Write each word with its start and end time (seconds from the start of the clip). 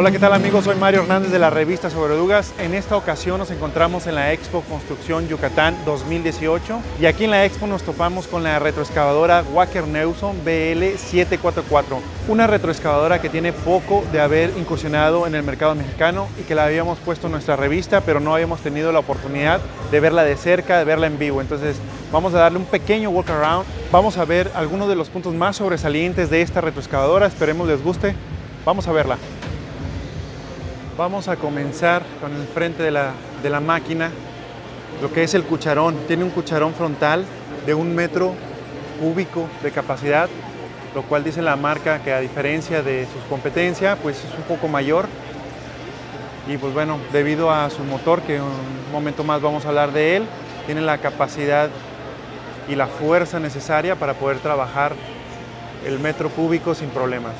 Hola, 0.00 0.12
¿qué 0.12 0.20
tal 0.20 0.32
amigos? 0.32 0.64
Soy 0.64 0.76
Mario 0.76 1.00
Hernández 1.00 1.32
de 1.32 1.40
la 1.40 1.50
revista 1.50 1.90
Sobre 1.90 2.14
Orugas. 2.14 2.54
En 2.60 2.72
esta 2.72 2.96
ocasión 2.96 3.38
nos 3.38 3.50
encontramos 3.50 4.06
en 4.06 4.14
la 4.14 4.32
Expo 4.32 4.60
Construcción 4.60 5.26
Yucatán 5.26 5.76
2018 5.84 6.78
y 7.00 7.06
aquí 7.06 7.24
en 7.24 7.32
la 7.32 7.44
Expo 7.44 7.66
nos 7.66 7.82
topamos 7.82 8.28
con 8.28 8.44
la 8.44 8.60
retroexcavadora 8.60 9.42
Wacker 9.52 9.88
Neuson 9.88 10.36
BL744, 10.44 11.98
una 12.28 12.46
retroexcavadora 12.46 13.20
que 13.20 13.28
tiene 13.28 13.52
poco 13.52 14.04
de 14.12 14.20
haber 14.20 14.56
incursionado 14.56 15.26
en 15.26 15.34
el 15.34 15.42
mercado 15.42 15.74
mexicano 15.74 16.28
y 16.40 16.44
que 16.44 16.54
la 16.54 16.66
habíamos 16.66 17.00
puesto 17.00 17.26
en 17.26 17.32
nuestra 17.32 17.56
revista, 17.56 18.00
pero 18.02 18.20
no 18.20 18.32
habíamos 18.32 18.60
tenido 18.60 18.92
la 18.92 19.00
oportunidad 19.00 19.60
de 19.90 19.98
verla 19.98 20.22
de 20.22 20.36
cerca, 20.36 20.78
de 20.78 20.84
verla 20.84 21.08
en 21.08 21.18
vivo. 21.18 21.40
Entonces 21.40 21.76
vamos 22.12 22.32
a 22.34 22.38
darle 22.38 22.58
un 22.58 22.66
pequeño 22.66 23.10
walk 23.10 23.30
around, 23.30 23.66
vamos 23.90 24.16
a 24.16 24.24
ver 24.24 24.48
algunos 24.54 24.88
de 24.88 24.94
los 24.94 25.08
puntos 25.08 25.34
más 25.34 25.56
sobresalientes 25.56 26.30
de 26.30 26.42
esta 26.42 26.60
retroexcavadora, 26.60 27.26
esperemos 27.26 27.66
les 27.66 27.82
guste. 27.82 28.14
Vamos 28.64 28.86
a 28.86 28.92
verla. 28.92 29.16
Vamos 30.98 31.28
a 31.28 31.36
comenzar 31.36 32.02
con 32.20 32.34
el 32.34 32.44
frente 32.48 32.82
de 32.82 32.90
la, 32.90 33.12
de 33.40 33.48
la 33.48 33.60
máquina, 33.60 34.10
lo 35.00 35.12
que 35.12 35.22
es 35.22 35.32
el 35.34 35.44
cucharón. 35.44 35.94
Tiene 36.08 36.24
un 36.24 36.30
cucharón 36.30 36.74
frontal 36.74 37.24
de 37.64 37.72
un 37.72 37.94
metro 37.94 38.34
cúbico 39.00 39.46
de 39.62 39.70
capacidad, 39.70 40.28
lo 40.96 41.04
cual 41.04 41.22
dice 41.22 41.40
la 41.40 41.54
marca 41.54 42.02
que 42.02 42.12
a 42.12 42.18
diferencia 42.18 42.82
de 42.82 43.06
sus 43.12 43.22
competencias, 43.30 43.96
pues 44.02 44.24
es 44.24 44.36
un 44.36 44.42
poco 44.42 44.66
mayor. 44.66 45.06
Y 46.48 46.56
pues 46.56 46.74
bueno, 46.74 46.98
debido 47.12 47.52
a 47.52 47.70
su 47.70 47.84
motor, 47.84 48.22
que 48.22 48.40
un 48.40 48.90
momento 48.90 49.22
más 49.22 49.40
vamos 49.40 49.66
a 49.66 49.68
hablar 49.68 49.92
de 49.92 50.16
él, 50.16 50.24
tiene 50.66 50.80
la 50.80 50.98
capacidad 50.98 51.70
y 52.68 52.74
la 52.74 52.88
fuerza 52.88 53.38
necesaria 53.38 53.94
para 53.94 54.14
poder 54.14 54.38
trabajar 54.38 54.94
el 55.86 56.00
metro 56.00 56.28
cúbico 56.28 56.74
sin 56.74 56.88
problemas. 56.88 57.34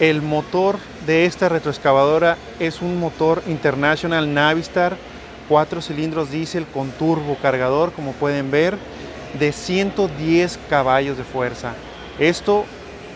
El 0.00 0.22
motor 0.22 0.78
de 1.06 1.24
esta 1.24 1.48
retroexcavadora 1.48 2.36
es 2.58 2.82
un 2.82 2.98
motor 2.98 3.44
International 3.46 4.34
Navistar, 4.34 4.96
4 5.48 5.80
cilindros 5.80 6.32
diésel 6.32 6.66
con 6.66 6.90
turbo 6.90 7.36
cargador, 7.40 7.92
como 7.92 8.12
pueden 8.12 8.50
ver, 8.50 8.76
de 9.38 9.52
110 9.52 10.58
caballos 10.68 11.16
de 11.16 11.22
fuerza. 11.22 11.74
Esto, 12.18 12.64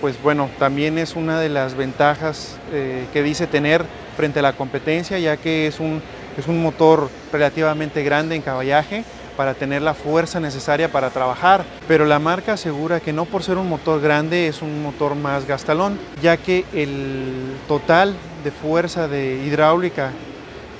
pues 0.00 0.22
bueno, 0.22 0.48
también 0.60 0.98
es 0.98 1.16
una 1.16 1.40
de 1.40 1.48
las 1.48 1.74
ventajas 1.74 2.56
eh, 2.72 3.06
que 3.12 3.24
dice 3.24 3.48
tener 3.48 3.84
frente 4.16 4.38
a 4.38 4.42
la 4.42 4.52
competencia, 4.52 5.18
ya 5.18 5.36
que 5.36 5.66
es 5.66 5.80
un, 5.80 6.00
es 6.36 6.46
un 6.46 6.62
motor 6.62 7.10
relativamente 7.32 8.04
grande 8.04 8.36
en 8.36 8.42
caballaje, 8.42 9.02
para 9.38 9.54
tener 9.54 9.82
la 9.82 9.94
fuerza 9.94 10.40
necesaria 10.40 10.90
para 10.90 11.10
trabajar, 11.10 11.64
pero 11.86 12.04
la 12.06 12.18
marca 12.18 12.54
asegura 12.54 12.98
que 12.98 13.12
no 13.12 13.24
por 13.24 13.44
ser 13.44 13.56
un 13.56 13.68
motor 13.68 14.00
grande 14.00 14.48
es 14.48 14.62
un 14.62 14.82
motor 14.82 15.14
más 15.14 15.46
gastalón, 15.46 15.96
ya 16.20 16.36
que 16.38 16.64
el 16.72 17.54
total 17.68 18.16
de 18.42 18.50
fuerza 18.50 19.06
de 19.06 19.40
hidráulica 19.46 20.10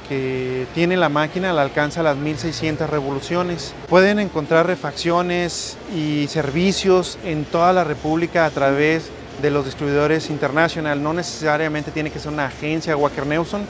que 0.08 0.66
tiene 0.74 0.96
la 0.96 1.08
máquina 1.08 1.52
la 1.52 1.62
alcanza 1.62 2.02
las 2.02 2.16
1600 2.16 2.90
revoluciones. 2.90 3.74
Pueden 3.88 4.18
encontrar 4.18 4.66
refacciones 4.66 5.76
y 5.94 6.26
servicios 6.26 7.16
en 7.24 7.44
toda 7.44 7.72
la 7.72 7.84
República 7.84 8.44
a 8.44 8.50
través 8.50 9.08
de 9.40 9.52
los 9.52 9.66
distribuidores 9.66 10.30
internacional. 10.30 11.00
No 11.00 11.12
necesariamente 11.12 11.92
tiene 11.92 12.10
que 12.10 12.18
ser 12.18 12.32
una 12.32 12.46
agencia 12.46 12.96
Wacker 12.96 13.24
Neuson 13.24 13.62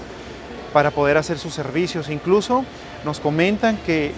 para 0.72 0.92
poder 0.92 1.18
hacer 1.18 1.38
sus 1.38 1.52
servicios. 1.52 2.08
Incluso 2.08 2.64
nos 3.04 3.20
comentan 3.20 3.76
que 3.76 4.12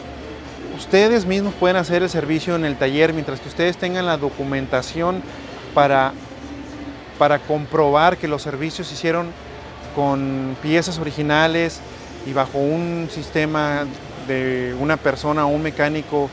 ustedes 0.81 1.27
mismos 1.27 1.53
pueden 1.53 1.77
hacer 1.77 2.03
el 2.03 2.09
servicio 2.09 2.57
en 2.57 2.65
el 2.65 2.77
taller 2.77 3.13
mientras 3.13 3.39
que 3.39 3.51
ustedes 3.51 3.77
tengan 3.77 4.07
la 4.07 4.17
documentación 4.17 5.23
para, 5.75 6.15
para 7.19 7.39
comprobar 7.39 8.17
que 8.17 8.27
los 8.27 8.41
servicios 8.41 8.89
se 8.89 8.95
hicieron 8.95 9.29
con 9.95 10.57
piezas 10.63 10.99
originales 10.99 11.81
y 12.27 12.33
bajo 12.33 12.59
un 12.59 13.09
sistema 13.13 13.85
de 14.27 14.75
una 14.81 14.97
persona 14.97 15.45
o 15.45 15.49
un 15.49 15.63
mecánico 15.63 16.31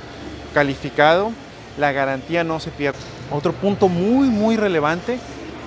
calificado, 0.54 1.32
la 1.78 1.92
garantía 1.92 2.46
no 2.46 2.62
se 2.62 2.72
pierde. 2.72 3.00
Otro 3.30 3.52
punto 3.52 3.90
muy 3.90 4.30
muy 4.30 4.56
relevante 4.56 5.20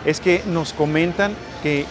es 0.06 0.21
que 0.21 0.43
nos 0.47 0.72
comentan 0.72 1.34
que 1.62 1.84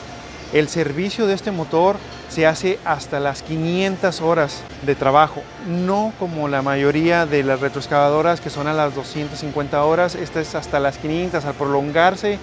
el 0.53 0.68
servicio 0.68 1.28
de 1.28 1.36
este 1.36 1.52
motor 1.52 1.97
se 2.29 2.45
hace 2.45 2.79
hasta 2.85 3.19
las 3.19 3.41
500 3.44 4.22
horas 4.22 4.62
de 4.85 4.95
trabajo, 4.95 5.41
no 5.67 6.13
como 6.19 6.47
la 6.47 6.62
mayoría 6.62 7.25
de 7.25 7.44
las 7.44 7.59
retroexcavadoras 7.59 8.40
que 8.40 8.50
son 8.50 8.67
a 8.67 8.73
las 8.73 8.95
250 8.95 9.84
horas, 9.84 10.16
esta 10.16 10.39
es 10.39 10.56
hasta 10.56 10.79
las 10.79 10.97
500, 11.00 11.44
al 11.44 11.53
prolongarse 11.56 12.39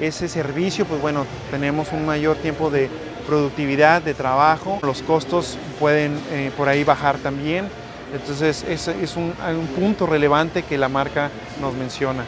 ese 0.00 0.28
servicio, 0.28 0.84
pues 0.84 1.00
bueno, 1.00 1.24
tenemos 1.50 1.92
un 1.92 2.04
mayor 2.04 2.36
tiempo 2.36 2.70
de 2.70 2.90
productividad, 3.26 4.02
de 4.02 4.14
trabajo, 4.14 4.78
los 4.82 5.02
costos 5.02 5.58
pueden 5.78 6.18
eh, 6.30 6.50
por 6.56 6.68
ahí 6.68 6.84
bajar 6.84 7.18
también, 7.18 7.68
entonces 8.12 8.64
es, 8.68 9.16
un 9.16 9.32
punto 9.76 10.06
relevante 10.06 10.62
que 10.62 10.78
la 10.78 10.88
marca 10.88 11.30
nos 11.60 11.74
menciona. 11.74 12.24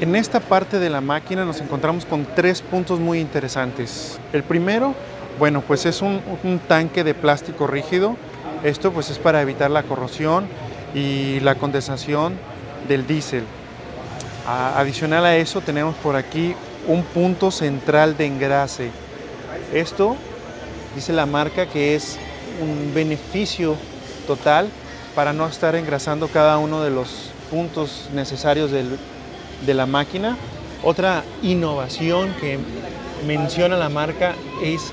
En 0.00 0.16
esta 0.16 0.40
parte 0.40 0.78
de 0.78 0.90
la 0.90 1.00
máquina 1.00 1.44
nos 1.44 1.60
encontramos 1.60 2.06
con 2.06 2.26
tres 2.34 2.62
puntos 2.62 2.98
muy 2.98 3.20
interesantes. 3.20 4.18
El 4.32 4.42
primero 4.42 4.94
bueno, 5.40 5.62
pues 5.62 5.86
es 5.86 6.02
un, 6.02 6.20
tanque 6.68 7.02
de 7.02 7.14
plástico 7.14 7.66
rígido. 7.66 8.14
Esto 8.62 8.92
pues 8.92 9.08
es 9.08 9.18
para 9.18 9.40
evitar 9.40 9.70
la 9.70 9.82
corrosión 9.82 10.46
y 10.94 11.40
la 11.40 11.54
condensación 11.54 12.34
del 12.86 13.06
diésel. 13.06 13.44
adicional 14.46 15.24
a 15.24 15.36
eso 15.36 15.62
tenemos 15.62 15.96
por 15.96 16.14
aquí 16.14 16.54
un 16.86 17.02
punto 17.02 17.50
central 17.50 18.18
de 18.18 18.26
engrase. 18.26 18.90
Esto 19.72 20.14
dice 20.94 21.14
la 21.14 21.24
marca 21.24 21.64
que 21.64 21.94
es 21.94 22.18
un 22.60 22.92
beneficio 22.92 23.76
total 24.26 24.68
para 25.14 25.32
no 25.32 25.46
estar 25.46 25.74
engrasando 25.74 26.28
cada 26.28 26.58
uno 26.58 26.82
de 26.82 26.90
los 26.90 27.30
puntos 27.50 28.10
necesarios 28.12 28.70
de 28.70 29.74
la 29.74 29.86
máquina. 29.86 30.36
Otra 30.84 31.24
innovación 31.42 32.34
que 32.42 32.58
menciona 33.26 33.78
la 33.78 33.88
marca 33.88 34.34
es 34.62 34.92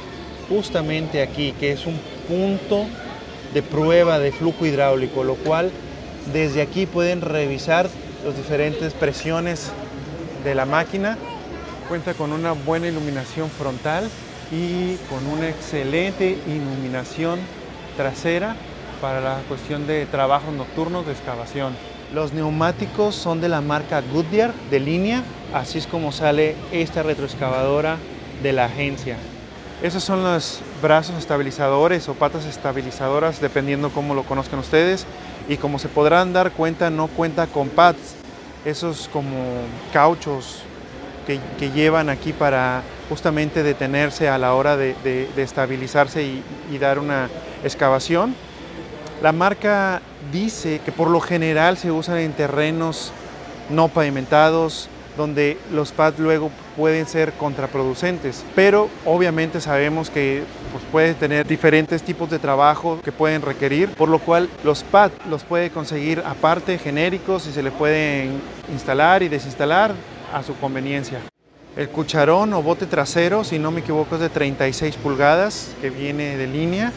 justamente 0.49 1.21
aquí, 1.21 1.53
que 1.59 1.71
es 1.71 1.85
un 1.85 1.99
punto 2.27 2.85
de 3.53 3.61
prueba 3.61 4.19
de 4.19 4.31
flujo 4.31 4.65
hidráulico, 4.65 5.23
lo 5.23 5.35
cual 5.35 5.71
desde 6.33 6.61
aquí 6.61 6.85
pueden 6.85 7.21
revisar 7.21 7.89
las 8.25 8.35
diferentes 8.35 8.93
presiones 8.93 9.71
de 10.43 10.55
la 10.55 10.65
máquina. 10.65 11.17
Cuenta 11.87 12.13
con 12.13 12.33
una 12.33 12.51
buena 12.51 12.87
iluminación 12.87 13.49
frontal 13.49 14.09
y 14.51 14.95
con 15.09 15.25
una 15.27 15.49
excelente 15.49 16.37
iluminación 16.47 17.39
trasera 17.95 18.55
para 19.01 19.21
la 19.21 19.39
cuestión 19.47 19.87
de 19.87 20.05
trabajos 20.05 20.53
nocturnos 20.53 21.05
de 21.05 21.13
excavación. 21.13 21.73
Los 22.13 22.33
neumáticos 22.33 23.15
son 23.15 23.41
de 23.41 23.49
la 23.49 23.61
marca 23.61 24.01
Goodyear 24.01 24.53
de 24.69 24.79
línea, 24.79 25.23
así 25.53 25.77
es 25.77 25.87
como 25.87 26.11
sale 26.11 26.55
esta 26.71 27.03
retroexcavadora 27.03 27.97
de 28.41 28.53
la 28.53 28.65
agencia. 28.65 29.17
Esos 29.81 30.03
son 30.03 30.23
los 30.23 30.59
brazos 30.81 31.15
estabilizadores 31.17 32.09
o 32.09 32.15
patas 32.15 32.45
estabilizadoras, 32.45 33.39
dependiendo 33.39 33.91
cómo 33.91 34.15
lo 34.15 34.23
conozcan 34.23 34.59
ustedes. 34.59 35.05
Y 35.47 35.57
como 35.57 35.77
se 35.77 35.87
podrán 35.87 36.33
dar 36.33 36.51
cuenta, 36.51 36.89
no 36.89 37.07
cuenta 37.07 37.45
con 37.45 37.69
pads, 37.69 38.15
esos 38.65 39.07
como 39.13 39.35
cauchos 39.93 40.63
que, 41.27 41.71
llevan 41.71 42.09
aquí 42.09 42.33
para 42.33 42.81
justamente 43.09 43.61
detenerse 43.61 44.29
a 44.29 44.37
la 44.37 44.55
hora 44.55 44.77
de, 44.77 45.29
estabilizarse 45.37 46.23
y, 46.23 46.77
dar 46.79 46.97
una 46.97 47.29
excavación. 47.63 48.33
La 49.21 49.31
marca 49.31 50.01
dice 50.31 50.81
que 50.83 50.91
por 50.91 51.09
lo 51.09 51.19
general 51.19 51.77
se 51.77 51.91
usan 51.91 52.17
en 52.17 52.33
terrenos 52.33 53.11
no 53.69 53.89
pavimentados, 53.89 54.89
donde 55.17 55.57
los 55.73 55.91
pads 55.91 56.19
luego 56.19 56.51
pueden 56.77 57.07
ser 57.07 57.33
contraproducentes, 57.33 58.45
pero 58.55 58.89
obviamente 59.05 59.59
sabemos 59.59 60.09
que 60.09 60.43
pues, 60.71 60.83
puede 60.91 61.13
tener 61.15 61.45
diferentes 61.45 62.03
tipos 62.03 62.29
de 62.29 62.39
trabajo 62.39 63.01
que 63.03 63.11
pueden 63.11 63.41
requerir, 63.41 63.89
por 63.89 64.07
lo 64.07 64.19
cual 64.19 64.49
los 64.63 64.83
pads 64.83 65.13
los 65.29 65.43
puede 65.43 65.71
conseguir 65.71 66.23
aparte 66.25 66.77
genéricos 66.77 67.47
y 67.47 67.51
se 67.51 67.63
le 67.63 67.71
pueden 67.71 68.39
instalar 68.71 69.23
y 69.23 69.27
desinstalar 69.27 69.93
a 70.33 70.43
su 70.43 70.55
conveniencia. 70.55 71.19
El 71.75 71.89
cucharón 71.89 72.53
o 72.53 72.63
bote 72.63 72.87
trasero, 72.87 73.43
si 73.43 73.59
no 73.59 73.69
me 73.69 73.81
equivoco, 73.81 74.15
es 74.15 74.21
de 74.21 74.29
36 74.29 74.95
pulgadas, 74.95 75.75
que 75.79 75.91
viene 75.91 76.35
de 76.35 76.47
línea. 76.47 76.91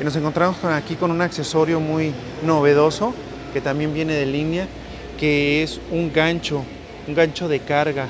Y 0.00 0.02
nos 0.02 0.16
encontramos 0.16 0.64
aquí 0.64 0.96
con 0.96 1.12
un 1.12 1.22
accesorio 1.22 1.78
muy 1.78 2.12
novedoso, 2.42 3.14
que 3.52 3.60
también 3.60 3.94
viene 3.94 4.14
de 4.14 4.26
línea, 4.26 4.66
que 5.20 5.62
es 5.62 5.80
un 5.92 6.12
gancho 6.12 6.64
un 7.06 7.14
gancho 7.14 7.48
de 7.48 7.60
carga 7.60 8.06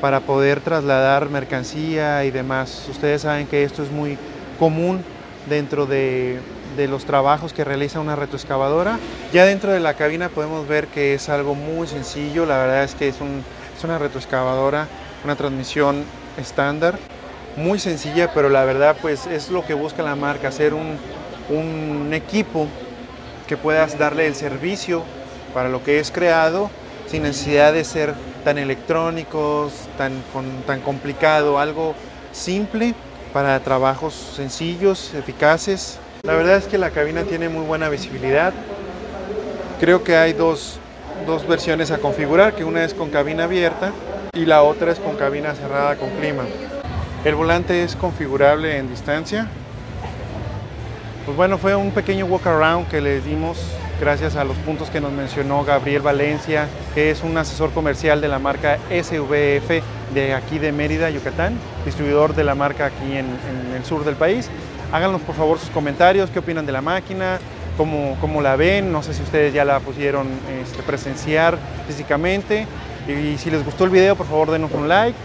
para 0.00 0.20
poder 0.20 0.60
trasladar 0.60 1.30
mercancía 1.30 2.24
y 2.24 2.30
demás. 2.30 2.86
Ustedes 2.90 3.22
saben 3.22 3.46
que 3.46 3.64
esto 3.64 3.82
es 3.82 3.90
muy 3.90 4.18
común 4.58 5.02
dentro 5.48 5.86
de, 5.86 6.40
los 6.76 7.06
trabajos 7.06 7.52
que 7.52 7.64
realiza 7.64 8.00
una 8.00 8.16
retroexcavadora. 8.16 8.98
Ya 9.32 9.46
dentro 9.46 9.72
de 9.72 9.80
la 9.80 9.94
cabina 9.94 10.28
podemos 10.28 10.68
ver 10.68 10.88
que 10.88 11.14
es 11.14 11.28
algo 11.28 11.54
muy 11.54 11.86
sencillo, 11.86 12.44
la 12.44 12.58
verdad 12.58 12.84
es 12.84 12.94
que 12.94 13.08
es, 13.08 13.16
es 13.16 13.84
una 13.84 13.98
retroexcavadora, 13.98 14.86
una 15.24 15.36
transmisión 15.36 16.04
estándar 16.36 16.98
muy 17.56 17.78
sencilla, 17.78 18.34
pero 18.34 18.50
la 18.50 18.64
verdad 18.64 18.96
pues 19.00 19.26
es 19.26 19.50
lo 19.50 19.64
que 19.64 19.72
busca 19.72 20.02
la 20.02 20.14
marca, 20.14 20.48
hacer 20.48 20.74
un, 20.74 20.98
un 21.48 22.12
equipo 22.12 22.68
que 23.46 23.56
puedas 23.56 23.98
darle 23.98 24.26
el 24.26 24.34
servicio 24.34 25.02
para 25.54 25.70
lo 25.70 25.82
que 25.82 25.98
es 25.98 26.10
creado 26.10 26.70
sin 27.06 27.22
necesidad 27.22 27.72
de 27.72 27.84
ser 27.84 28.14
tan 28.44 28.58
electrónicos, 28.58 29.72
tan, 29.96 30.12
tan 30.66 30.80
complicado, 30.80 31.58
algo 31.58 31.94
simple 32.32 32.94
para 33.32 33.58
trabajos 33.60 34.14
sencillos, 34.34 35.12
eficaces. 35.14 35.98
La 36.22 36.34
verdad 36.34 36.56
es 36.56 36.66
que 36.66 36.78
la 36.78 36.90
cabina 36.90 37.22
tiene 37.24 37.48
muy 37.48 37.64
buena 37.64 37.88
visibilidad. 37.88 38.52
Creo 39.80 40.02
que 40.02 40.16
hay 40.16 40.32
dos, 40.32 40.78
dos 41.26 41.46
versiones 41.46 41.90
a 41.90 41.98
configurar, 41.98 42.54
que 42.54 42.64
una 42.64 42.84
es 42.84 42.94
con 42.94 43.10
cabina 43.10 43.44
abierta 43.44 43.92
y 44.32 44.46
la 44.46 44.62
otra 44.62 44.92
es 44.92 44.98
con 44.98 45.16
cabina 45.16 45.54
cerrada 45.54 45.96
con 45.96 46.10
clima. 46.10 46.44
El 47.24 47.34
volante 47.34 47.82
es 47.82 47.96
configurable 47.96 48.76
en 48.78 48.88
distancia. 48.88 49.48
Pues 51.26 51.36
bueno, 51.36 51.58
fue 51.58 51.74
un 51.74 51.90
pequeño 51.90 52.24
walk 52.26 52.46
around 52.46 52.86
que 52.86 53.00
les 53.00 53.24
dimos 53.24 53.58
gracias 54.00 54.36
a 54.36 54.44
los 54.44 54.56
puntos 54.58 54.90
que 54.90 55.00
nos 55.00 55.10
mencionó 55.10 55.64
Gabriel 55.64 56.00
Valencia, 56.00 56.68
que 56.94 57.10
es 57.10 57.24
un 57.24 57.36
asesor 57.36 57.72
comercial 57.72 58.20
de 58.20 58.28
la 58.28 58.38
marca 58.38 58.78
SVF 58.90 59.82
de 60.14 60.34
aquí 60.34 60.60
de 60.60 60.70
Mérida, 60.70 61.10
Yucatán, 61.10 61.58
distribuidor 61.84 62.36
de 62.36 62.44
la 62.44 62.54
marca 62.54 62.86
aquí 62.86 63.16
en, 63.16 63.26
el 63.74 63.84
sur 63.84 64.04
del 64.04 64.14
país. 64.14 64.48
Háganos 64.92 65.20
por 65.22 65.34
favor 65.34 65.58
sus 65.58 65.70
comentarios, 65.70 66.30
qué 66.30 66.38
opinan 66.38 66.64
de 66.64 66.70
la 66.70 66.80
máquina, 66.80 67.40
cómo, 67.76 68.16
cómo 68.20 68.40
la 68.40 68.54
ven, 68.54 68.92
no 68.92 69.02
sé 69.02 69.12
si 69.12 69.24
ustedes 69.24 69.52
ya 69.52 69.64
la 69.64 69.80
pusieron 69.80 70.28
este, 70.62 70.80
presenciar 70.84 71.58
físicamente. 71.88 72.68
Y 73.08 73.36
si 73.38 73.50
les 73.50 73.64
gustó 73.64 73.82
el 73.82 73.90
video, 73.90 74.14
por 74.14 74.26
favor 74.26 74.52
denos 74.52 74.70
un 74.70 74.86
like, 74.88 75.18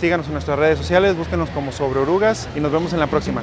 síganos 0.00 0.26
en 0.26 0.34
nuestras 0.34 0.56
redes 0.56 0.78
sociales, 0.78 1.16
búsquenos 1.16 1.50
como 1.50 1.72
Sobre 1.72 1.98
Orugas 1.98 2.48
y 2.54 2.60
nos 2.60 2.70
vemos 2.70 2.92
en 2.92 3.00
la 3.00 3.08
próxima. 3.08 3.42